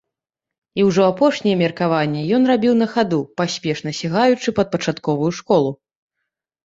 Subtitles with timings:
[0.79, 5.71] І ўжо апошнія меркаванні ён рабіў на хаду, паспешна сігаючы пад пачатковую школу.